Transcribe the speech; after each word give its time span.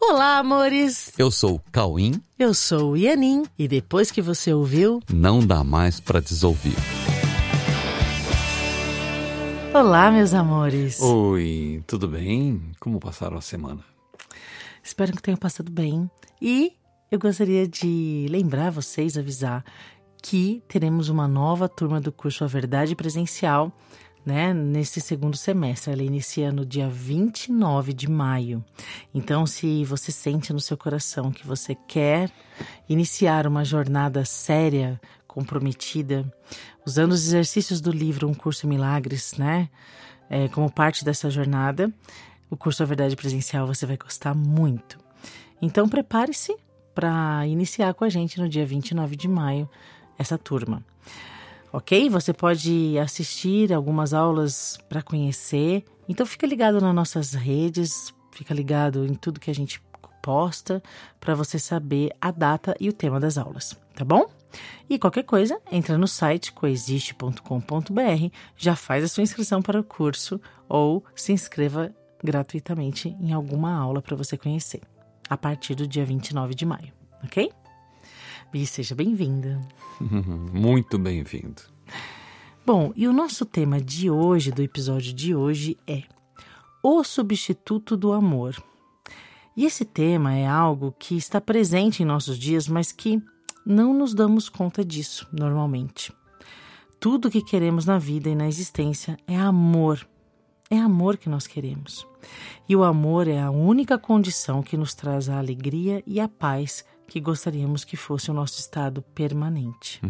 Olá, 0.00 0.38
amores! 0.38 1.12
Eu 1.18 1.30
sou 1.30 1.56
o 1.56 1.60
Cauim. 1.70 2.20
Eu 2.38 2.54
sou 2.54 2.92
o 2.92 2.96
Ianin. 2.96 3.44
E 3.58 3.68
depois 3.68 4.10
que 4.10 4.22
você 4.22 4.52
ouviu, 4.52 5.00
Não 5.12 5.40
dá 5.46 5.62
mais 5.62 6.00
para 6.00 6.20
desouvir. 6.20 6.74
olá, 9.74 10.10
meus 10.10 10.34
amores! 10.34 11.00
Oi, 11.00 11.82
tudo 11.86 12.08
bem? 12.08 12.60
Como 12.80 12.98
passaram 12.98 13.36
a 13.36 13.40
semana? 13.42 13.84
Espero 14.82 15.12
que 15.12 15.22
tenham 15.22 15.38
passado 15.38 15.70
bem. 15.70 16.10
E 16.40 16.72
eu 17.10 17.18
gostaria 17.18 17.68
de 17.68 18.26
lembrar 18.30 18.70
vocês, 18.70 19.16
avisar 19.16 19.64
que 20.22 20.62
teremos 20.68 21.08
uma 21.08 21.26
nova 21.28 21.68
turma 21.68 22.00
do 22.00 22.10
curso 22.12 22.44
A 22.44 22.46
Verdade 22.46 22.94
Presencial, 22.96 23.72
né, 24.24 24.52
nesse 24.52 25.00
segundo 25.00 25.36
semestre. 25.36 25.92
Ela 25.92 26.02
inicia 26.02 26.52
no 26.52 26.64
dia 26.64 26.88
29 26.88 27.92
de 27.92 28.08
maio. 28.08 28.64
Então, 29.14 29.46
se 29.46 29.84
você 29.84 30.12
sente 30.12 30.52
no 30.52 30.60
seu 30.60 30.76
coração 30.76 31.30
que 31.30 31.46
você 31.46 31.74
quer 31.74 32.30
iniciar 32.88 33.46
uma 33.46 33.64
jornada 33.64 34.24
séria, 34.24 35.00
comprometida, 35.26 36.30
usando 36.84 37.12
os 37.12 37.24
exercícios 37.24 37.80
do 37.80 37.92
livro 37.92 38.28
Um 38.28 38.34
Curso 38.34 38.66
Milagres, 38.66 39.34
né, 39.38 39.68
é, 40.28 40.48
como 40.48 40.70
parte 40.70 41.04
dessa 41.04 41.30
jornada, 41.30 41.92
o 42.50 42.56
curso 42.56 42.82
A 42.82 42.86
Verdade 42.86 43.14
Presencial 43.14 43.66
você 43.66 43.86
vai 43.86 43.96
gostar 43.96 44.34
muito. 44.34 44.98
Então, 45.62 45.88
prepare-se 45.88 46.56
para 46.94 47.46
iniciar 47.46 47.94
com 47.94 48.04
a 48.04 48.08
gente 48.08 48.40
no 48.40 48.48
dia 48.48 48.66
29 48.66 49.14
de 49.14 49.28
maio 49.28 49.68
essa 50.18 50.36
turma. 50.36 50.84
Ok? 51.72 52.08
Você 52.10 52.32
pode 52.32 52.98
assistir 52.98 53.72
algumas 53.72 54.12
aulas 54.12 54.78
para 54.88 55.02
conhecer. 55.02 55.84
Então 56.08 56.26
fica 56.26 56.46
ligado 56.46 56.80
nas 56.80 56.94
nossas 56.94 57.34
redes, 57.34 58.12
fica 58.32 58.52
ligado 58.52 59.04
em 59.04 59.14
tudo 59.14 59.40
que 59.40 59.50
a 59.50 59.54
gente 59.54 59.80
posta 60.22 60.82
para 61.18 61.34
você 61.34 61.58
saber 61.58 62.12
a 62.20 62.30
data 62.30 62.74
e 62.78 62.88
o 62.88 62.92
tema 62.92 63.18
das 63.18 63.38
aulas, 63.38 63.78
tá 63.94 64.04
bom? 64.04 64.26
E 64.88 64.98
qualquer 64.98 65.22
coisa, 65.22 65.60
entra 65.70 65.96
no 65.96 66.08
site 66.08 66.52
coexiste.com.br, 66.52 68.34
já 68.56 68.74
faz 68.74 69.04
a 69.04 69.08
sua 69.08 69.22
inscrição 69.22 69.62
para 69.62 69.80
o 69.80 69.84
curso 69.84 70.40
ou 70.68 71.04
se 71.14 71.32
inscreva 71.32 71.94
gratuitamente 72.22 73.16
em 73.20 73.32
alguma 73.32 73.72
aula 73.72 74.02
para 74.02 74.16
você 74.16 74.36
conhecer, 74.36 74.82
a 75.28 75.36
partir 75.36 75.74
do 75.74 75.86
dia 75.86 76.04
29 76.04 76.54
de 76.54 76.66
maio, 76.66 76.92
ok? 77.24 77.50
E 78.52 78.66
seja 78.66 78.96
bem-vinda. 78.96 79.60
Muito 80.52 80.98
bem-vindo. 80.98 81.62
Bom, 82.66 82.92
e 82.96 83.06
o 83.06 83.12
nosso 83.12 83.46
tema 83.46 83.80
de 83.80 84.10
hoje, 84.10 84.50
do 84.50 84.60
episódio 84.60 85.12
de 85.12 85.34
hoje, 85.34 85.78
é 85.86 86.02
o 86.82 87.04
substituto 87.04 87.96
do 87.96 88.12
amor. 88.12 88.60
E 89.56 89.64
esse 89.64 89.84
tema 89.84 90.34
é 90.34 90.48
algo 90.48 90.92
que 90.98 91.16
está 91.16 91.40
presente 91.40 92.02
em 92.02 92.06
nossos 92.06 92.36
dias, 92.36 92.66
mas 92.66 92.90
que 92.90 93.22
não 93.64 93.94
nos 93.94 94.14
damos 94.14 94.48
conta 94.48 94.84
disso 94.84 95.28
normalmente. 95.32 96.12
Tudo 96.98 97.28
o 97.28 97.30
que 97.30 97.42
queremos 97.42 97.86
na 97.86 97.98
vida 97.98 98.28
e 98.28 98.34
na 98.34 98.48
existência 98.48 99.16
é 99.28 99.36
amor. 99.36 100.04
É 100.68 100.76
amor 100.76 101.16
que 101.16 101.28
nós 101.28 101.46
queremos. 101.46 102.04
E 102.68 102.74
o 102.74 102.82
amor 102.82 103.28
é 103.28 103.40
a 103.40 103.50
única 103.50 103.96
condição 103.96 104.60
que 104.60 104.76
nos 104.76 104.94
traz 104.94 105.28
a 105.28 105.38
alegria 105.38 106.02
e 106.04 106.20
a 106.20 106.28
paz 106.28 106.84
que 107.10 107.20
gostaríamos 107.20 107.82
que 107.82 107.96
fosse 107.96 108.30
o 108.30 108.34
nosso 108.34 108.60
estado 108.60 109.02
permanente. 109.02 110.00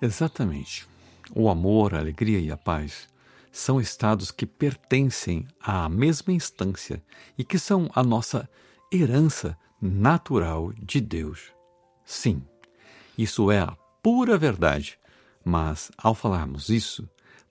Exatamente. 0.00 0.88
O 1.34 1.50
amor, 1.50 1.94
a 1.94 1.98
alegria 1.98 2.40
e 2.40 2.50
a 2.50 2.56
paz 2.56 3.06
são 3.52 3.78
estados 3.78 4.30
que 4.30 4.46
pertencem 4.46 5.46
à 5.60 5.86
mesma 5.86 6.32
instância 6.32 7.02
e 7.36 7.44
que 7.44 7.58
são 7.58 7.90
a 7.94 8.02
nossa 8.02 8.48
herança 8.90 9.54
natural 9.78 10.72
de 10.72 10.98
Deus. 10.98 11.52
Sim, 12.06 12.42
isso 13.18 13.50
é 13.50 13.60
a 13.60 13.76
pura 14.02 14.38
verdade, 14.38 14.98
mas 15.44 15.90
ao 15.98 16.14
falarmos 16.14 16.70
isso, 16.70 17.06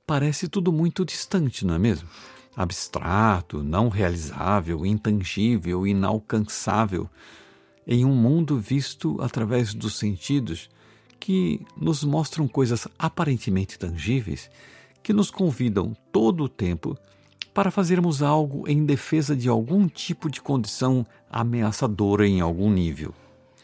parece 0.08 0.48
tudo 0.48 0.72
muito 0.72 1.06
distante, 1.06 1.64
não 1.64 1.76
é 1.76 1.80
mesmo? 1.80 2.10
Abstrato, 2.56 3.62
não 3.62 3.88
realizável, 3.88 4.84
intangível, 4.84 5.86
inalcançável, 5.86 7.08
em 7.88 8.06
um 8.06 8.14
mundo 8.16 8.58
visto 8.58 9.18
através 9.22 9.74
dos 9.74 9.98
sentidos 9.98 10.70
que 11.20 11.66
nos 11.78 12.04
mostram 12.04 12.48
coisas 12.48 12.88
aparentemente 12.98 13.80
tangíveis 13.80 14.50
que 15.02 15.14
nos 15.14 15.30
convidam 15.30 15.96
todo 16.12 16.44
o 16.44 16.50
tempo 16.50 16.98
para 17.54 17.72
fazermos 17.72 18.22
algo 18.22 18.68
em 18.68 18.86
defesa 18.86 19.36
de 19.36 19.48
algum 19.48 19.88
tipo 19.88 20.30
de 20.30 20.42
condição 20.42 21.06
ameaçadora 21.30 22.28
em 22.28 22.42
algum 22.42 22.70
nível. 22.70 23.14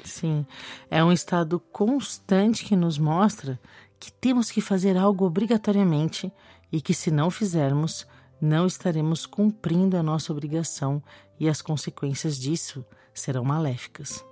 Sim, 0.04 0.46
é 0.90 1.04
um 1.04 1.12
estado 1.12 1.60
constante 1.72 2.64
que 2.64 2.76
nos 2.76 2.98
mostra 2.98 3.60
que 4.00 4.12
temos 4.12 4.50
que 4.50 4.62
fazer 4.62 4.98
algo 4.98 5.26
obrigatoriamente 5.26 6.32
e 6.72 6.82
que, 6.82 6.94
se 6.94 7.12
não 7.12 7.30
fizermos, 7.30 8.08
não 8.42 8.66
estaremos 8.66 9.26
cumprindo 9.28 9.96
a 9.96 10.04
nossa 10.04 10.32
obrigação 10.32 11.02
e 11.40 11.48
as 11.48 11.62
consequências 11.62 12.40
disso 12.40 12.84
serão 13.14 13.44
maléficas. 13.44 14.26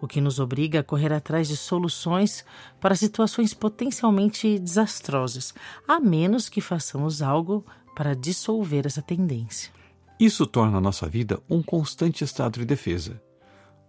O 0.00 0.06
que 0.06 0.20
nos 0.20 0.40
obriga 0.40 0.80
a 0.80 0.84
correr 0.84 1.12
atrás 1.12 1.48
de 1.48 1.56
soluções 1.56 2.44
para 2.80 2.94
situações 2.94 3.54
potencialmente 3.54 4.58
desastrosas, 4.58 5.54
a 5.86 6.00
menos 6.00 6.48
que 6.48 6.60
façamos 6.60 7.22
algo 7.22 7.64
para 7.94 8.14
dissolver 8.14 8.86
essa 8.86 9.02
tendência. 9.02 9.72
Isso 10.18 10.46
torna 10.46 10.78
a 10.78 10.80
nossa 10.80 11.08
vida 11.08 11.40
um 11.48 11.62
constante 11.62 12.24
estado 12.24 12.58
de 12.58 12.64
defesa. 12.64 13.20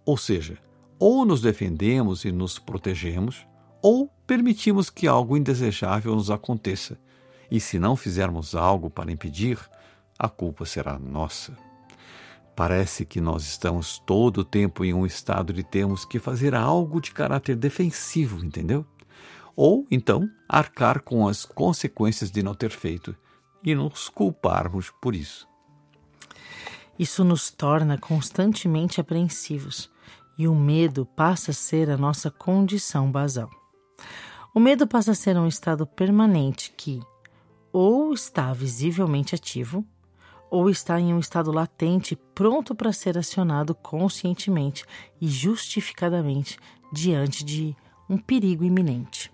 Ou 0.04 0.16
seja, 0.16 0.58
ou 0.98 1.24
nos 1.24 1.40
defendemos 1.40 2.24
e 2.24 2.32
nos 2.32 2.58
protegemos, 2.58 3.46
ou 3.82 4.08
permitimos 4.26 4.90
que 4.90 5.06
algo 5.06 5.36
indesejável 5.36 6.14
nos 6.14 6.30
aconteça. 6.30 6.98
E 7.50 7.60
se 7.60 7.78
não 7.78 7.96
fizermos 7.96 8.54
algo 8.54 8.90
para 8.90 9.10
impedir, 9.10 9.58
a 10.18 10.28
culpa 10.28 10.64
será 10.66 10.98
nossa. 10.98 11.56
Parece 12.54 13.04
que 13.04 13.20
nós 13.20 13.44
estamos 13.44 13.98
todo 14.00 14.38
o 14.38 14.44
tempo 14.44 14.84
em 14.84 14.92
um 14.92 15.06
estado 15.06 15.52
de 15.52 15.62
termos 15.62 16.04
que 16.04 16.18
fazer 16.18 16.54
algo 16.54 17.00
de 17.00 17.12
caráter 17.12 17.54
defensivo, 17.54 18.44
entendeu? 18.44 18.84
Ou, 19.54 19.86
então, 19.90 20.28
arcar 20.48 21.00
com 21.02 21.28
as 21.28 21.44
consequências 21.44 22.30
de 22.30 22.42
não 22.42 22.54
ter 22.54 22.70
feito 22.70 23.14
e 23.62 23.74
nos 23.74 24.08
culparmos 24.08 24.90
por 25.00 25.14
isso. 25.14 25.48
Isso 26.98 27.22
nos 27.22 27.50
torna 27.50 27.96
constantemente 27.96 29.00
apreensivos 29.00 29.88
e 30.36 30.48
o 30.48 30.54
medo 30.54 31.06
passa 31.06 31.52
a 31.52 31.54
ser 31.54 31.90
a 31.90 31.96
nossa 31.96 32.30
condição 32.30 33.10
basal. 33.10 33.50
O 34.54 34.60
medo 34.60 34.86
passa 34.86 35.12
a 35.12 35.14
ser 35.14 35.36
um 35.36 35.46
estado 35.46 35.86
permanente 35.86 36.72
que 36.76 37.00
ou 37.72 38.12
está 38.12 38.52
visivelmente 38.52 39.34
ativo 39.34 39.84
ou 40.50 40.70
está 40.70 40.98
em 40.98 41.12
um 41.12 41.18
estado 41.18 41.52
latente 41.52 42.16
pronto 42.34 42.74
para 42.74 42.92
ser 42.92 43.18
acionado 43.18 43.74
conscientemente 43.74 44.84
e 45.20 45.28
justificadamente 45.28 46.58
diante 46.92 47.44
de 47.44 47.76
um 48.08 48.16
perigo 48.16 48.64
iminente. 48.64 49.30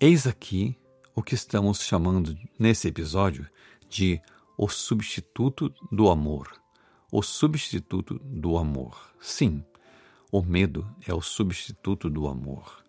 Eis 0.00 0.26
aqui 0.26 0.76
o 1.14 1.22
que 1.22 1.34
estamos 1.34 1.80
chamando 1.80 2.36
nesse 2.58 2.86
episódio 2.86 3.48
de 3.88 4.20
o 4.56 4.68
substituto 4.68 5.72
do 5.90 6.08
amor. 6.08 6.52
O 7.10 7.22
substituto 7.22 8.20
do 8.22 8.56
amor. 8.56 8.96
Sim, 9.20 9.64
o 10.30 10.42
medo 10.42 10.88
é 11.06 11.14
o 11.14 11.20
substituto 11.20 12.10
do 12.10 12.28
amor. 12.28 12.84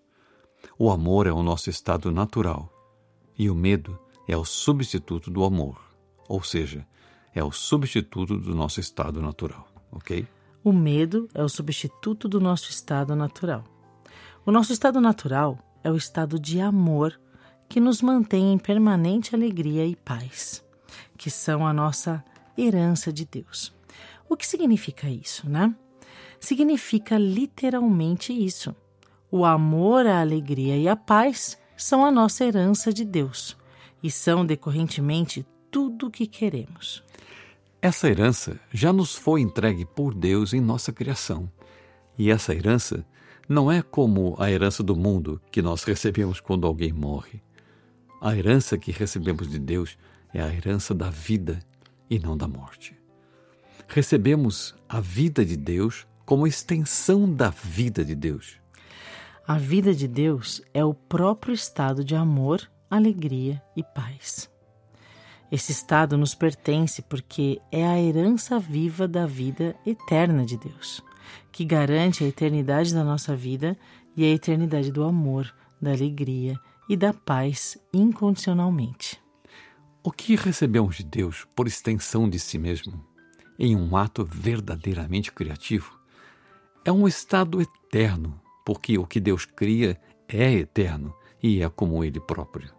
O 0.78 0.92
amor 0.92 1.28
é 1.28 1.32
o 1.32 1.44
nosso 1.44 1.70
estado 1.70 2.12
natural 2.12 2.72
e 3.38 3.50
o 3.50 3.56
medo 3.56 4.00
é 4.28 4.36
o 4.36 4.44
substituto 4.44 5.32
do 5.32 5.44
amor, 5.44 5.80
ou 6.28 6.44
seja, 6.44 6.86
é 7.34 7.44
o 7.44 7.52
substituto 7.52 8.38
do 8.38 8.54
nosso 8.54 8.80
estado 8.80 9.22
natural, 9.22 9.68
ok? 9.92 10.28
O 10.64 10.74
medo 10.74 11.30
é 11.34 11.42
o 11.42 11.48
substituto 11.48 12.28
do 12.28 12.42
nosso 12.42 12.70
estado 12.70 13.16
natural. 13.16 13.64
O 14.46 14.52
nosso 14.52 14.74
estado 14.74 15.00
natural 15.00 15.58
é 15.84 15.90
o 15.90 15.96
estado 15.96 16.38
de 16.38 16.60
amor 16.60 17.18
que 17.70 17.80
nos 17.80 18.02
mantém 18.02 18.52
em 18.52 18.58
permanente 18.58 19.34
alegria 19.34 19.86
e 19.86 19.96
paz, 19.96 20.64
que 21.18 21.30
são 21.30 21.66
a 21.66 21.72
nossa 21.72 22.24
herança 22.58 23.14
de 23.14 23.26
Deus. 23.26 23.74
O 24.28 24.36
que 24.36 24.46
significa 24.46 25.10
isso, 25.10 25.50
né? 25.50 25.74
Significa 26.40 27.18
literalmente 27.18 28.34
isso. 28.34 28.76
O 29.32 29.46
amor, 29.46 30.06
a 30.06 30.20
alegria 30.20 30.78
e 30.78 30.88
a 30.88 30.96
paz 30.96 31.58
são 31.78 32.06
a 32.06 32.12
nossa 32.12 32.44
herança 32.44 32.92
de 32.92 33.06
Deus 33.06 33.56
e 34.08 34.12
são 34.12 34.46
decorrentemente 34.46 35.46
tudo 35.70 36.08
o 36.08 36.10
que 36.10 36.26
queremos. 36.26 37.04
Essa 37.82 38.08
herança 38.08 38.58
já 38.72 38.94
nos 38.94 39.14
foi 39.14 39.42
entregue 39.42 39.86
por 39.86 40.14
Deus 40.14 40.54
em 40.54 40.62
nossa 40.62 40.94
criação. 40.94 41.52
E 42.18 42.32
essa 42.32 42.56
herança 42.56 43.06
não 43.50 43.70
é 43.70 43.82
como 43.82 44.34
a 44.40 44.50
herança 44.50 44.82
do 44.82 44.96
mundo 44.96 45.42
que 45.52 45.62
nós 45.62 45.84
recebemos 45.84 46.40
quando 46.40 46.66
alguém 46.66 46.94
morre. 46.94 47.44
A 48.22 48.34
herança 48.34 48.78
que 48.78 48.94
recebemos 48.94 49.50
de 49.50 49.60
Deus 49.60 49.98
é 50.34 50.42
a 50.42 50.54
herança 50.54 50.96
da 50.96 51.10
vida 51.10 51.60
e 52.10 52.18
não 52.18 52.38
da 52.38 52.48
morte. 52.48 52.98
Recebemos 53.90 54.74
a 54.88 55.02
vida 55.02 55.44
de 55.44 55.58
Deus 55.58 56.08
como 56.26 56.48
extensão 56.48 57.30
da 57.30 57.50
vida 57.50 58.06
de 58.06 58.16
Deus. 58.16 58.56
A 59.46 59.58
vida 59.58 59.94
de 59.94 60.08
Deus 60.08 60.62
é 60.74 60.84
o 60.86 60.94
próprio 60.94 61.54
estado 61.54 62.06
de 62.06 62.16
amor, 62.16 62.70
alegria 62.90 63.62
e 63.76 63.84
paz. 63.84 64.50
Esse 65.52 65.72
estado 65.72 66.18
nos 66.18 66.36
pertence 66.36 67.02
porque 67.02 67.62
é 67.72 67.86
a 67.86 68.00
herança 68.00 68.60
viva 68.60 69.08
da 69.08 69.26
vida 69.26 69.76
eterna 69.86 70.46
de 70.46 70.58
Deus, 70.58 71.02
que 71.52 71.64
garante 71.64 72.24
a 72.24 72.28
eternidade 72.28 72.94
da 72.94 73.04
nossa 73.04 73.36
vida 73.36 73.78
e 74.16 74.26
a 74.26 74.30
eternidade 74.30 74.92
do 74.92 75.04
amor, 75.04 75.54
da 75.82 75.92
alegria 75.92 76.60
e 76.90 76.98
da 76.98 77.14
paz 77.14 77.78
incondicionalmente. 77.94 79.22
O 80.04 80.12
que 80.12 80.36
recebemos 80.36 80.98
de 80.98 81.04
Deus 81.04 81.46
por 81.56 81.68
extensão 81.68 82.30
de 82.30 82.40
si 82.40 82.58
mesmo, 82.58 83.06
em 83.60 83.76
um 83.76 83.96
ato 83.96 84.26
verdadeiramente 84.26 85.32
criativo, 85.32 85.98
é 86.84 86.92
um 86.92 87.08
estado 87.08 87.62
eterno, 87.62 88.40
porque 88.66 88.98
o 88.98 89.06
que 89.06 89.20
Deus 89.20 89.46
cria 89.46 90.00
é 90.28 90.54
eterno 90.54 91.14
e 91.42 91.62
é 91.62 91.70
como 91.70 92.04
Ele 92.04 92.20
próprio. 92.20 92.77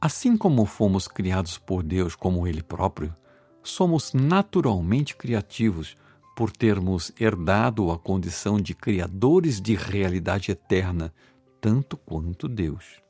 Assim 0.00 0.36
como 0.36 0.66
fomos 0.66 1.08
criados 1.08 1.56
por 1.56 1.82
Deus 1.82 2.14
como 2.14 2.46
Ele 2.46 2.62
próprio, 2.62 3.14
somos 3.62 4.12
naturalmente 4.12 5.16
criativos 5.16 5.96
por 6.36 6.52
termos 6.52 7.10
herdado 7.18 7.90
a 7.90 7.98
condição 7.98 8.60
de 8.60 8.74
criadores 8.74 9.60
de 9.60 9.74
realidade 9.74 10.50
eterna, 10.50 11.12
tanto 11.60 11.96
quanto 11.96 12.46
Deus. 12.46 13.00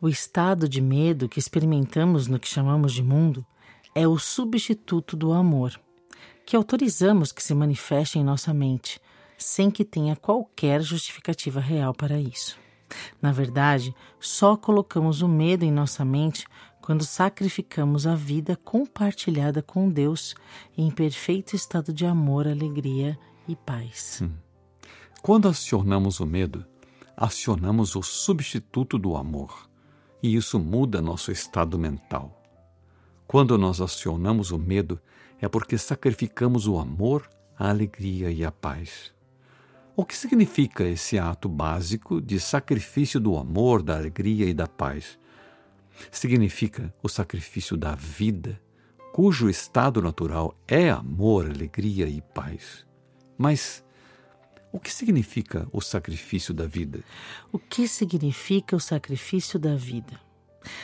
O 0.00 0.08
estado 0.08 0.68
de 0.68 0.80
medo 0.80 1.28
que 1.28 1.38
experimentamos 1.38 2.26
no 2.26 2.38
que 2.38 2.48
chamamos 2.48 2.92
de 2.92 3.02
mundo 3.02 3.46
é 3.94 4.06
o 4.06 4.18
substituto 4.18 5.16
do 5.16 5.32
amor, 5.32 5.80
que 6.44 6.56
autorizamos 6.56 7.30
que 7.30 7.42
se 7.42 7.54
manifeste 7.54 8.18
em 8.18 8.24
nossa 8.24 8.52
mente, 8.52 9.00
sem 9.36 9.70
que 9.70 9.84
tenha 9.84 10.16
qualquer 10.16 10.82
justificativa 10.82 11.60
real 11.60 11.94
para 11.94 12.20
isso. 12.20 12.58
Na 13.20 13.32
verdade, 13.32 13.94
só 14.18 14.56
colocamos 14.56 15.22
o 15.22 15.28
medo 15.28 15.64
em 15.64 15.70
nossa 15.70 16.04
mente 16.04 16.46
quando 16.80 17.04
sacrificamos 17.04 18.06
a 18.06 18.14
vida 18.14 18.56
compartilhada 18.56 19.62
com 19.62 19.90
Deus 19.90 20.34
em 20.76 20.90
perfeito 20.90 21.54
estado 21.54 21.92
de 21.92 22.06
amor, 22.06 22.48
alegria 22.48 23.18
e 23.46 23.54
paz. 23.54 24.20
Hum. 24.22 24.30
Quando 25.20 25.48
acionamos 25.48 26.20
o 26.20 26.26
medo, 26.26 26.64
acionamos 27.16 27.96
o 27.96 28.02
substituto 28.02 28.96
do 28.98 29.16
amor, 29.16 29.68
e 30.22 30.34
isso 30.34 30.58
muda 30.58 31.02
nosso 31.02 31.30
estado 31.30 31.78
mental. 31.78 32.40
Quando 33.26 33.58
nós 33.58 33.80
acionamos 33.80 34.50
o 34.50 34.58
medo, 34.58 34.98
é 35.40 35.48
porque 35.48 35.76
sacrificamos 35.76 36.66
o 36.66 36.78
amor, 36.78 37.28
a 37.58 37.68
alegria 37.68 38.30
e 38.30 38.44
a 38.44 38.50
paz. 38.50 39.12
O 39.98 40.04
que 40.04 40.16
significa 40.16 40.84
esse 40.84 41.18
ato 41.18 41.48
básico 41.48 42.20
de 42.20 42.38
sacrifício 42.38 43.18
do 43.18 43.36
amor, 43.36 43.82
da 43.82 43.96
alegria 43.96 44.46
e 44.48 44.54
da 44.54 44.68
paz? 44.68 45.18
Significa 46.12 46.94
o 47.02 47.08
sacrifício 47.08 47.76
da 47.76 47.96
vida, 47.96 48.62
cujo 49.12 49.50
estado 49.50 50.00
natural 50.00 50.56
é 50.68 50.88
amor, 50.88 51.46
alegria 51.50 52.06
e 52.06 52.20
paz. 52.20 52.86
Mas 53.36 53.84
o 54.70 54.78
que 54.78 54.92
significa 54.92 55.66
o 55.72 55.80
sacrifício 55.80 56.54
da 56.54 56.64
vida? 56.64 57.02
O 57.50 57.58
que 57.58 57.88
significa 57.88 58.76
o 58.76 58.80
sacrifício 58.80 59.58
da 59.58 59.74
vida? 59.74 60.27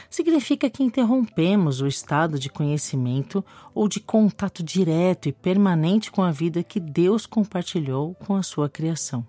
Significa 0.09 0.71
que 0.71 0.83
interrompemos 0.83 1.81
o 1.81 1.87
estado 1.87 2.39
de 2.39 2.49
conhecimento 2.49 3.45
ou 3.75 3.89
de 3.89 4.01
contato 4.01 4.63
direto 4.63 5.29
e 5.29 5.33
permanente 5.33 6.11
com 6.11 6.23
a 6.23 6.31
vida 6.31 6.63
que 6.63 6.81
Deus 6.81 7.27
compartilhou 7.27 8.15
com 8.15 8.35
a 8.35 8.43
sua 8.43 8.69
criação. 8.69 9.27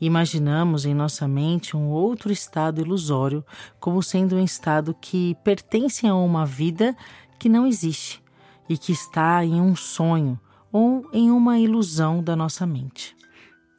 Imaginamos 0.00 0.84
em 0.84 0.94
nossa 0.94 1.28
mente 1.28 1.76
um 1.76 1.88
outro 1.88 2.32
estado 2.32 2.80
ilusório 2.80 3.44
como 3.78 4.02
sendo 4.02 4.36
um 4.36 4.44
estado 4.44 4.96
que 4.98 5.36
pertence 5.44 6.06
a 6.06 6.14
uma 6.14 6.46
vida 6.46 6.96
que 7.38 7.48
não 7.48 7.66
existe 7.66 8.22
e 8.68 8.76
que 8.76 8.92
está 8.92 9.44
em 9.44 9.60
um 9.60 9.76
sonho 9.76 10.38
ou 10.72 11.08
em 11.12 11.30
uma 11.30 11.58
ilusão 11.58 12.22
da 12.22 12.36
nossa 12.36 12.66
mente. 12.66 13.16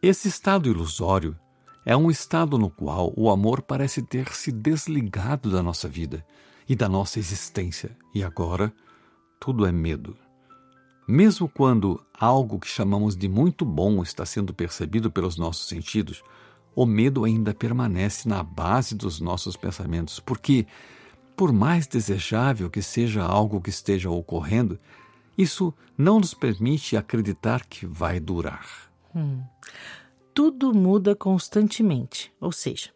Esse 0.01 0.27
estado 0.27 0.69
ilusório 0.69 1.37
é 1.85 1.95
um 1.95 2.11
estado 2.11 2.57
no 2.57 2.69
qual 2.69 3.13
o 3.15 3.29
amor 3.29 3.61
parece 3.61 4.01
ter 4.01 4.33
se 4.33 4.51
desligado 4.51 5.49
da 5.49 5.63
nossa 5.63 5.87
vida 5.87 6.25
e 6.67 6.75
da 6.75 6.89
nossa 6.89 7.19
existência, 7.19 7.95
e 8.13 8.23
agora 8.23 8.71
tudo 9.39 9.65
é 9.65 9.71
medo. 9.71 10.15
Mesmo 11.07 11.49
quando 11.49 12.03
algo 12.13 12.59
que 12.59 12.67
chamamos 12.67 13.15
de 13.15 13.27
muito 13.27 13.65
bom 13.65 14.03
está 14.03 14.25
sendo 14.25 14.53
percebido 14.53 15.09
pelos 15.09 15.37
nossos 15.37 15.67
sentidos, 15.67 16.21
o 16.75 16.85
medo 16.85 17.23
ainda 17.23 17.53
permanece 17.53 18.29
na 18.29 18.43
base 18.43 18.93
dos 18.93 19.19
nossos 19.19 19.55
pensamentos, 19.55 20.19
porque, 20.19 20.67
por 21.35 21.51
mais 21.51 21.87
desejável 21.87 22.69
que 22.69 22.81
seja 22.81 23.23
algo 23.23 23.59
que 23.59 23.71
esteja 23.71 24.09
ocorrendo, 24.11 24.77
isso 25.35 25.73
não 25.97 26.19
nos 26.19 26.33
permite 26.33 26.95
acreditar 26.95 27.65
que 27.65 27.87
vai 27.87 28.19
durar. 28.19 28.67
Hum 29.15 29.41
tudo 30.39 30.73
muda 30.73 31.17
constantemente, 31.17 32.31
ou 32.39 32.49
seja, 32.49 32.91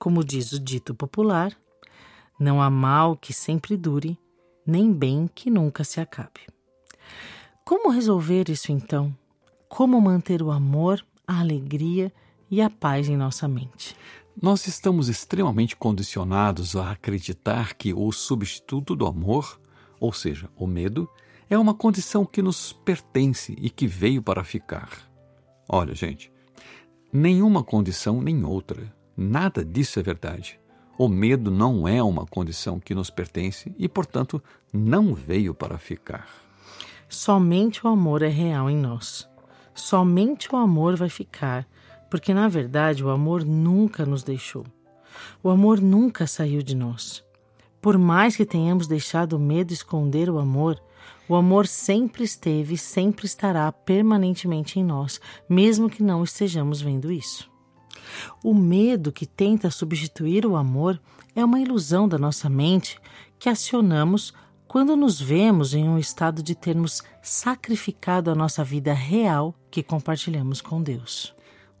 como 0.00 0.24
diz 0.24 0.52
o 0.52 0.58
dito 0.58 0.94
popular, 0.94 1.54
não 2.40 2.62
há 2.62 2.70
mal 2.70 3.18
que 3.18 3.34
sempre 3.34 3.76
dure, 3.76 4.18
nem 4.66 4.90
bem 4.90 5.28
que 5.28 5.50
nunca 5.50 5.84
se 5.84 6.00
acabe. 6.00 6.40
Como 7.66 7.90
resolver 7.90 8.48
isso 8.48 8.72
então? 8.72 9.14
Como 9.68 10.00
manter 10.00 10.40
o 10.42 10.50
amor, 10.50 11.04
a 11.26 11.40
alegria 11.40 12.10
e 12.50 12.62
a 12.62 12.70
paz 12.70 13.10
em 13.10 13.16
nossa 13.18 13.46
mente? 13.46 13.94
Nós 14.40 14.66
estamos 14.66 15.10
extremamente 15.10 15.76
condicionados 15.76 16.74
a 16.76 16.92
acreditar 16.92 17.74
que 17.74 17.92
o 17.92 18.10
substituto 18.10 18.96
do 18.96 19.06
amor, 19.06 19.60
ou 20.00 20.14
seja, 20.14 20.48
o 20.56 20.66
medo, 20.66 21.06
é 21.50 21.58
uma 21.58 21.74
condição 21.74 22.24
que 22.24 22.40
nos 22.40 22.72
pertence 22.72 23.54
e 23.60 23.68
que 23.68 23.86
veio 23.86 24.22
para 24.22 24.42
ficar. 24.42 24.88
Olha, 25.68 25.94
gente, 25.94 26.34
nenhuma 27.16 27.64
condição 27.64 28.20
nem 28.20 28.44
outra. 28.44 28.92
Nada 29.16 29.64
disso 29.64 29.98
é 29.98 30.02
verdade. 30.02 30.60
O 30.98 31.08
medo 31.08 31.50
não 31.50 31.88
é 31.88 32.02
uma 32.02 32.26
condição 32.26 32.78
que 32.78 32.94
nos 32.94 33.10
pertence 33.10 33.74
e, 33.78 33.88
portanto, 33.88 34.42
não 34.72 35.14
veio 35.14 35.54
para 35.54 35.78
ficar. 35.78 36.28
Somente 37.08 37.86
o 37.86 37.88
amor 37.88 38.22
é 38.22 38.28
real 38.28 38.68
em 38.68 38.76
nós. 38.76 39.28
Somente 39.74 40.54
o 40.54 40.56
amor 40.56 40.96
vai 40.96 41.08
ficar, 41.08 41.66
porque 42.10 42.32
na 42.32 42.48
verdade 42.48 43.04
o 43.04 43.10
amor 43.10 43.44
nunca 43.44 44.04
nos 44.04 44.22
deixou. 44.22 44.64
O 45.42 45.48
amor 45.48 45.80
nunca 45.80 46.26
saiu 46.26 46.62
de 46.62 46.74
nós. 46.74 47.24
Por 47.80 47.96
mais 47.96 48.36
que 48.36 48.44
tenhamos 48.44 48.86
deixado 48.86 49.34
o 49.34 49.38
medo 49.38 49.72
esconder 49.72 50.28
o 50.28 50.38
amor, 50.38 50.80
o 51.28 51.34
amor 51.34 51.66
sempre 51.66 52.24
esteve 52.24 52.74
e 52.74 52.78
sempre 52.78 53.26
estará 53.26 53.70
permanentemente 53.72 54.78
em 54.78 54.84
nós, 54.84 55.20
mesmo 55.48 55.90
que 55.90 56.02
não 56.02 56.22
estejamos 56.22 56.80
vendo 56.80 57.10
isso. 57.10 57.50
O 58.42 58.54
medo 58.54 59.12
que 59.12 59.26
tenta 59.26 59.70
substituir 59.70 60.46
o 60.46 60.56
amor 60.56 61.00
é 61.34 61.44
uma 61.44 61.60
ilusão 61.60 62.08
da 62.08 62.18
nossa 62.18 62.48
mente 62.48 62.98
que 63.38 63.48
acionamos 63.48 64.32
quando 64.66 64.96
nos 64.96 65.20
vemos 65.20 65.74
em 65.74 65.88
um 65.88 65.98
estado 65.98 66.42
de 66.42 66.54
termos 66.54 67.02
sacrificado 67.22 68.30
a 68.30 68.34
nossa 68.34 68.64
vida 68.64 68.92
real 68.92 69.54
que 69.70 69.82
compartilhamos 69.82 70.60
com 70.60 70.82
Deus. 70.82 71.34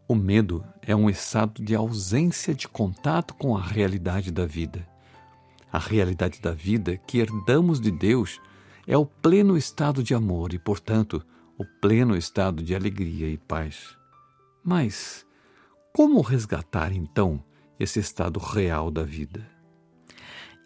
O 0.08 0.14
medo 0.14 0.64
é 0.82 0.94
um 0.94 1.10
estado 1.10 1.62
de 1.62 1.74
ausência 1.74 2.54
de 2.54 2.68
contato 2.68 3.34
com 3.34 3.56
a 3.56 3.60
realidade 3.60 4.30
da 4.30 4.46
vida. 4.46 4.86
A 5.72 5.78
realidade 5.78 6.40
da 6.40 6.52
vida 6.52 6.96
que 6.96 7.18
herdamos 7.18 7.80
de 7.80 7.90
Deus 7.90 8.40
é 8.86 8.96
o 8.96 9.04
pleno 9.04 9.56
estado 9.56 10.02
de 10.02 10.14
amor 10.14 10.54
e, 10.54 10.58
portanto, 10.58 11.22
o 11.58 11.64
pleno 11.80 12.16
estado 12.16 12.62
de 12.62 12.74
alegria 12.74 13.28
e 13.28 13.36
paz. 13.36 13.96
Mas 14.62 15.26
como 15.92 16.20
resgatar 16.20 16.92
então 16.92 17.42
esse 17.80 17.98
estado 17.98 18.38
real 18.38 18.90
da 18.90 19.02
vida? 19.02 19.46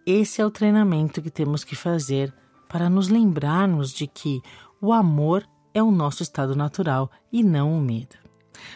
Esse 0.05 0.41
é 0.41 0.47
o 0.47 0.51
treinamento 0.51 1.23
que 1.23 1.31
temos 1.31 1.63
que 1.63 1.77
fazer 1.77 2.35
para 2.69 2.91
nos 2.91 3.09
lembrarmos 3.09 3.93
de 3.93 4.07
que 4.07 4.41
o 4.81 4.93
amor 4.93 5.47
é 5.73 5.83
o 5.83 5.91
nosso 5.91 6.23
estado 6.23 6.57
natural 6.57 7.11
e 7.33 7.43
não 7.43 7.77
o 7.77 7.81
medo. 7.81 8.17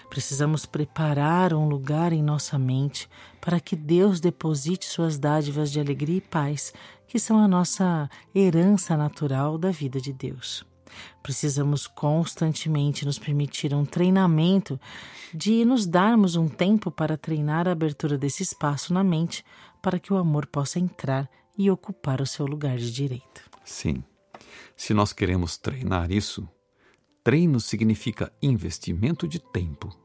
Precisamos 0.08 0.64
preparar 0.64 1.52
um 1.52 1.68
lugar 1.68 2.12
em 2.12 2.22
nossa 2.22 2.58
mente 2.58 3.08
para 3.40 3.60
que 3.60 3.76
Deus 3.76 4.20
deposite 4.20 4.86
suas 4.86 5.18
dádivas 5.18 5.70
de 5.70 5.80
alegria 5.80 6.18
e 6.18 6.20
paz, 6.20 6.72
que 7.14 7.20
são 7.20 7.38
a 7.38 7.46
nossa 7.46 8.10
herança 8.34 8.96
natural 8.96 9.56
da 9.56 9.70
vida 9.70 10.00
de 10.00 10.12
Deus. 10.12 10.66
Precisamos 11.22 11.86
constantemente 11.86 13.06
nos 13.06 13.20
permitir 13.20 13.72
um 13.72 13.84
treinamento 13.84 14.80
de 15.32 15.64
nos 15.64 15.86
darmos 15.86 16.34
um 16.34 16.48
tempo 16.48 16.90
para 16.90 17.16
treinar 17.16 17.68
a 17.68 17.70
abertura 17.70 18.18
desse 18.18 18.42
espaço 18.42 18.92
na 18.92 19.04
mente 19.04 19.44
para 19.80 20.00
que 20.00 20.12
o 20.12 20.16
amor 20.16 20.44
possa 20.48 20.80
entrar 20.80 21.30
e 21.56 21.70
ocupar 21.70 22.20
o 22.20 22.26
seu 22.26 22.46
lugar 22.46 22.78
de 22.78 22.90
direito. 22.90 23.48
Sim. 23.64 24.02
Se 24.76 24.92
nós 24.92 25.12
queremos 25.12 25.56
treinar 25.56 26.10
isso, 26.10 26.48
Treino 27.22 27.60
significa 27.60 28.32
investimento 28.42 29.28
de 29.28 29.38
tempo. 29.38 29.96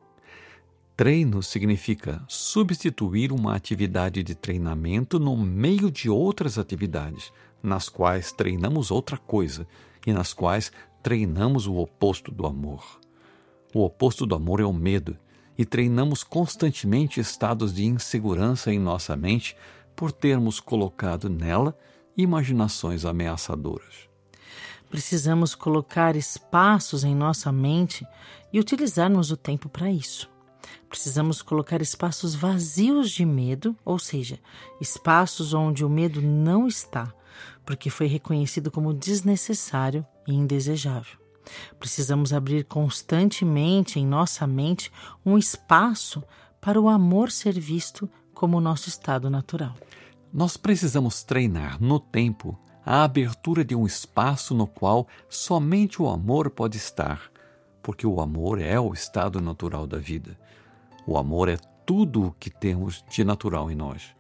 Treino 0.99 1.41
significa 1.41 2.21
substituir 2.27 3.31
uma 3.31 3.55
atividade 3.55 4.21
de 4.21 4.35
treinamento 4.35 5.17
no 5.17 5.37
meio 5.37 5.89
de 5.89 6.09
outras 6.09 6.57
atividades, 6.57 7.31
nas 7.63 7.87
quais 7.87 8.33
treinamos 8.33 8.91
outra 8.91 9.15
coisa 9.15 9.65
e 10.05 10.11
nas 10.11 10.33
quais 10.33 10.73
treinamos 11.01 11.67
o 11.67 11.77
oposto 11.77 12.33
do 12.33 12.45
amor. 12.45 12.99
O 13.73 13.85
oposto 13.85 14.25
do 14.25 14.35
amor 14.35 14.59
é 14.59 14.65
o 14.65 14.73
medo, 14.73 15.17
e 15.57 15.63
treinamos 15.63 16.21
constantemente 16.21 17.21
estados 17.21 17.73
de 17.73 17.85
insegurança 17.85 18.69
em 18.69 18.77
nossa 18.77 19.15
mente 19.15 19.55
por 19.95 20.11
termos 20.11 20.59
colocado 20.59 21.29
nela 21.29 21.79
imaginações 22.17 23.05
ameaçadoras. 23.05 24.09
Precisamos 24.89 25.55
colocar 25.55 26.17
espaços 26.17 27.05
em 27.05 27.15
nossa 27.15 27.53
mente 27.53 28.05
e 28.51 28.59
utilizarmos 28.59 29.31
o 29.31 29.37
tempo 29.37 29.69
para 29.69 29.89
isso. 29.89 30.29
Precisamos 30.87 31.41
colocar 31.41 31.81
espaços 31.81 32.35
vazios 32.35 33.11
de 33.11 33.25
medo, 33.25 33.75
ou 33.85 33.99
seja, 33.99 34.39
espaços 34.81 35.53
onde 35.53 35.85
o 35.85 35.89
medo 35.89 36.21
não 36.21 36.67
está, 36.67 37.13
porque 37.65 37.89
foi 37.89 38.07
reconhecido 38.07 38.71
como 38.71 38.93
desnecessário 38.93 40.05
e 40.27 40.33
indesejável. 40.33 41.17
Precisamos 41.79 42.33
abrir 42.33 42.65
constantemente 42.65 43.99
em 43.99 44.05
nossa 44.05 44.45
mente 44.45 44.91
um 45.25 45.37
espaço 45.37 46.23
para 46.61 46.79
o 46.79 46.89
amor 46.89 47.31
ser 47.31 47.59
visto 47.59 48.09
como 48.33 48.61
nosso 48.61 48.89
estado 48.89 49.29
natural. 49.29 49.75
Nós 50.31 50.57
precisamos 50.57 51.23
treinar 51.23 51.81
no 51.81 51.99
tempo 51.99 52.57
a 52.85 53.03
abertura 53.03 53.63
de 53.63 53.75
um 53.75 53.85
espaço 53.85 54.53
no 54.53 54.67
qual 54.67 55.07
somente 55.27 56.01
o 56.01 56.07
amor 56.07 56.49
pode 56.49 56.77
estar, 56.77 57.21
porque 57.81 58.05
o 58.05 58.21
amor 58.21 58.61
é 58.61 58.79
o 58.79 58.93
estado 58.93 59.41
natural 59.41 59.87
da 59.87 59.97
vida. 59.97 60.37
O 61.09 61.17
amor 61.17 61.49
é 61.49 61.57
tudo 61.87 62.27
o 62.27 62.31
que 62.33 62.51
temos 62.51 63.03
de 63.09 63.23
natural 63.23 63.71
em 63.71 63.75
nós. 63.75 64.13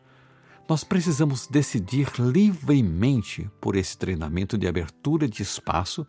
Nós 0.67 0.83
precisamos 0.83 1.45
decidir 1.45 2.09
livremente 2.17 3.47
por 3.61 3.75
esse 3.75 3.95
treinamento 3.95 4.57
de 4.57 4.67
abertura 4.67 5.27
de 5.27 5.43
espaço 5.43 6.03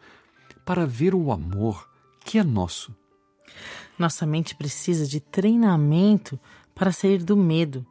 para 0.65 0.87
ver 0.87 1.15
o 1.15 1.31
amor 1.33 1.87
que 2.25 2.39
é 2.39 2.43
nosso. 2.43 2.97
Nossa 3.99 4.25
mente 4.25 4.55
precisa 4.55 5.07
de 5.07 5.21
treinamento 5.21 6.41
para 6.75 6.93
sair 6.93 7.23
do 7.23 7.37
medo, 7.37 7.87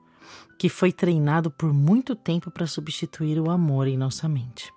que 0.58 0.68
foi 0.68 0.92
treinado 0.92 1.52
por 1.52 1.72
muito 1.72 2.16
tempo 2.16 2.50
para 2.50 2.66
substituir 2.66 3.40
o 3.40 3.52
amor 3.52 3.88
em 3.88 4.00
nossa 4.00 4.28
mente. 4.28 4.74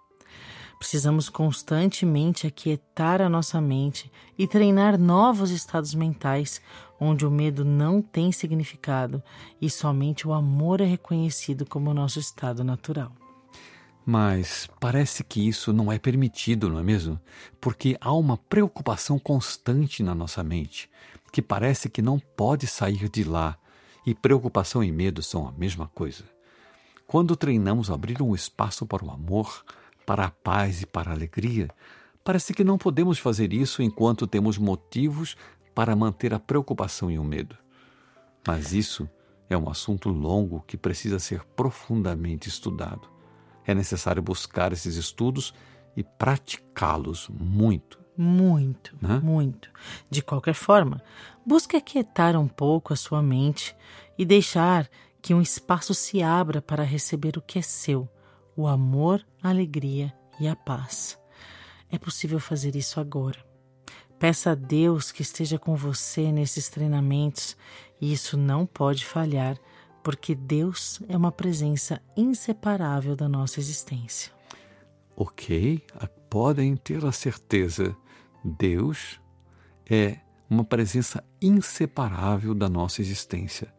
Precisamos 0.83 1.29
constantemente 1.29 2.45
aquietar 2.45 3.23
a 3.23 3.29
nossa 3.29 3.61
mente 3.61 4.11
e 4.37 4.49
treinar 4.49 4.99
novos 4.99 5.53
estados 5.53 5.95
mentais 5.95 6.61
onde 7.03 7.27
o 7.27 7.31
medo 7.31 7.65
não 7.65 8.01
tem 8.01 8.31
significado 8.31 9.21
e 9.61 9.69
somente 9.69 10.27
o 10.29 10.33
amor 10.33 10.81
é 10.81 10.85
reconhecido 10.85 11.67
como 11.67 11.93
nosso 11.93 12.21
estado 12.21 12.63
natural. 12.63 13.13
Mas 14.07 14.69
parece 14.81 15.25
que 15.25 15.47
isso 15.47 15.73
não 15.73 15.91
é 15.91 15.99
permitido, 15.99 16.69
não 16.69 16.79
é 16.79 16.83
mesmo? 16.83 17.21
Porque 17.61 17.97
há 18.01 18.13
uma 18.13 18.37
preocupação 18.37 19.19
constante 19.19 20.03
na 20.03 20.15
nossa 20.15 20.43
mente, 20.45 20.89
que 21.33 21.43
parece 21.43 21.89
que 21.89 22.01
não 22.01 22.19
pode 22.19 22.67
sair 22.67 23.09
de 23.09 23.25
lá 23.25 23.59
e 24.07 24.15
preocupação 24.15 24.83
e 24.83 24.93
medo 24.93 25.23
são 25.23 25.47
a 25.47 25.53
mesma 25.53 25.89
coisa. 25.89 26.25
Quando 27.07 27.37
treinamos 27.37 27.91
abrir 27.91 28.23
um 28.23 28.35
espaço 28.35 28.87
para 28.87 29.05
o 29.05 29.11
amor, 29.11 29.65
para 30.07 30.27
a 30.27 30.31
paz 30.31 30.83
e 30.83 30.87
para 30.87 31.11
a 31.11 31.15
alegria, 31.15 31.69
parece 32.25 32.55
que 32.55 32.65
não 32.65 32.79
podemos 32.79 33.19
fazer 33.19 33.53
isso 33.53 33.83
enquanto 33.83 34.27
temos 34.27 34.59
motivos 34.59 35.37
para 35.75 35.97
manter 35.97 36.35
a 36.35 36.39
preocupação 36.39 37.11
e 37.11 37.19
o 37.19 37.25
medo. 37.25 37.57
Mas 38.47 38.73
isso 38.73 39.09
é 39.49 39.57
um 39.57 39.69
assunto 39.69 40.09
longo 40.09 40.65
que 40.67 40.77
precisa 40.77 41.19
ser 41.19 41.45
profundamente 41.57 42.49
estudado. 42.49 43.09
É 43.65 43.75
necessário 43.75 44.23
buscar 44.23 44.73
esses 44.73 44.97
estudos 44.97 45.55
e 45.97 46.03
praticá-los 46.03 47.29
muito. 47.29 48.01
Muito, 48.17 48.97
né? 49.01 49.21
muito. 49.23 49.71
De 50.11 50.23
qualquer 50.23 50.55
forma, 50.55 51.03
busque 51.47 51.77
aquietar 51.77 52.37
um 52.37 52.49
pouco 52.49 52.93
a 52.93 52.97
sua 52.97 53.23
mente 53.23 53.75
e 54.19 54.25
deixar 54.25 54.89
que 55.21 55.33
um 55.33 55.41
espaço 55.41 55.95
se 55.95 56.23
abra 56.23 56.61
para 56.61 56.83
receber 56.83 57.39
o 57.39 57.43
que 57.43 57.59
é 57.59 57.63
seu: 57.63 58.09
o 58.57 58.67
amor, 58.67 59.25
a 59.43 59.49
alegria 59.49 60.13
e 60.39 60.47
a 60.47 60.55
paz. 60.57 61.19
É 61.91 61.99
possível 61.99 62.41
fazer 62.41 62.75
isso 62.77 63.01
agora. 63.01 63.52
Peça 64.23 64.53
a 64.53 64.55
Deus 64.55 65.11
que 65.11 65.21
esteja 65.21 65.59
com 65.59 65.75
você 65.75 66.31
nesses 66.31 66.69
treinamentos 66.69 67.57
e 68.01 68.13
isso 68.13 68.37
não 68.37 68.65
pode 68.65 69.05
falhar, 69.05 69.59
porque 70.01 70.33
Deus 70.33 71.03
é 71.09 71.17
uma 71.17 71.33
presença 71.33 72.01
inseparável 72.17 73.17
da 73.17 73.29
nossa 73.29 73.59
existência. 73.59 74.33
Ok, 75.17 75.85
podem 76.31 76.77
ter 76.77 77.05
a 77.05 77.11
certeza 77.11 77.97
Deus 78.45 79.21
é 79.91 80.21
uma 80.49 80.63
presença 80.63 81.25
inseparável 81.41 82.55
da 82.55 82.69
nossa 82.69 83.01
existência. 83.01 83.75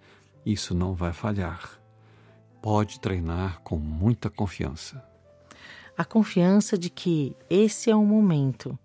Isso 0.45 0.75
não 0.75 0.93
vai 0.93 1.13
falhar. 1.13 1.81
Pode 2.61 2.99
treinar 2.99 3.61
com 3.61 3.77
muita 3.77 4.29
confiança. 4.29 5.01
A 5.97 6.03
confiança 6.03 6.77
de 6.77 6.89
que 6.89 7.33
esse 7.49 7.89
é 7.89 7.95
o 7.95 8.03
momento, 8.03 8.77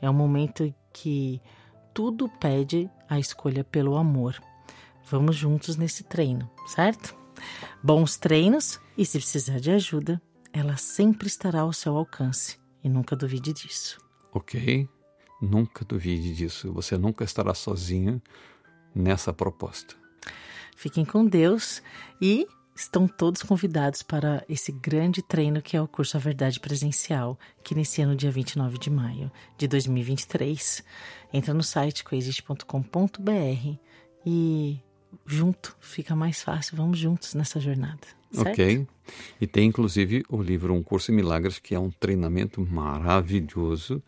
é 0.00 0.08
o 0.08 0.14
momento 0.14 0.74
que 0.92 1.40
tudo 1.94 2.28
pede 2.28 2.90
a 3.08 3.18
escolha 3.18 3.64
pelo 3.64 3.96
amor. 3.96 4.40
Vamos 5.10 5.36
juntos 5.36 5.76
nesse 5.76 6.04
treino, 6.04 6.50
certo? 6.66 7.16
Bons 7.82 8.16
treinos 8.16 8.80
e 8.96 9.04
se 9.04 9.18
precisar 9.18 9.58
de 9.58 9.70
ajuda, 9.70 10.20
ela 10.52 10.76
sempre 10.76 11.26
estará 11.26 11.60
ao 11.60 11.72
seu 11.72 11.96
alcance 11.96 12.58
e 12.82 12.88
nunca 12.88 13.16
duvide 13.16 13.52
disso. 13.52 14.00
Ok? 14.32 14.88
Nunca 15.40 15.84
duvide 15.84 16.34
disso. 16.34 16.72
Você 16.72 16.96
nunca 16.96 17.24
estará 17.24 17.52
sozinho 17.54 18.22
nessa 18.94 19.32
proposta. 19.32 19.96
Fiquem 20.76 21.04
com 21.04 21.26
Deus 21.26 21.82
e 22.20 22.46
estão 22.74 23.06
todos 23.06 23.42
convidados 23.42 24.02
para 24.02 24.44
esse 24.48 24.72
grande 24.72 25.22
treino 25.22 25.60
que 25.60 25.76
é 25.76 25.82
o 25.82 25.88
curso 25.88 26.16
A 26.16 26.20
Verdade 26.20 26.58
Presencial, 26.58 27.38
que 27.62 27.74
inicia 27.74 28.06
no 28.06 28.16
dia 28.16 28.30
29 28.30 28.78
de 28.78 28.90
maio 28.90 29.30
de 29.56 29.68
2023. 29.68 30.82
Entra 31.32 31.54
no 31.54 31.62
site 31.62 32.04
coexiste.com.br 32.04 33.78
e 34.24 34.80
junto 35.26 35.76
fica 35.80 36.16
mais 36.16 36.42
fácil. 36.42 36.76
Vamos 36.76 36.98
juntos 36.98 37.34
nessa 37.34 37.60
jornada. 37.60 38.06
Certo? 38.32 38.48
Ok. 38.48 38.86
E 39.40 39.46
tem 39.46 39.66
inclusive 39.66 40.24
o 40.28 40.40
livro 40.40 40.72
Um 40.72 40.82
Curso 40.82 41.12
em 41.12 41.14
Milagres, 41.14 41.58
que 41.58 41.74
é 41.74 41.78
um 41.78 41.90
treinamento 41.90 42.60
maravilhoso 42.62 44.02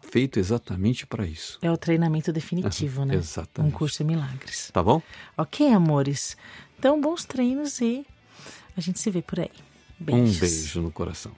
feito 0.00 0.38
exatamente 0.38 1.06
para 1.06 1.26
isso. 1.26 1.58
É 1.60 1.70
o 1.70 1.76
treinamento 1.76 2.32
definitivo, 2.32 3.04
né? 3.06 3.16
Exatamente. 3.16 3.74
Um 3.74 3.76
curso 3.76 4.02
em 4.02 4.06
milagres. 4.06 4.70
Tá 4.72 4.82
bom? 4.82 5.02
Ok, 5.36 5.70
amores. 5.72 6.36
Então, 6.78 7.00
bons 7.00 7.24
treinos 7.24 7.80
e 7.80 8.06
a 8.76 8.80
gente 8.80 8.98
se 8.98 9.10
vê 9.10 9.22
por 9.22 9.40
aí. 9.40 9.50
Beijos. 9.98 10.36
Um 10.36 10.40
beijo 10.40 10.80
no 10.82 10.90
coração. 10.90 11.32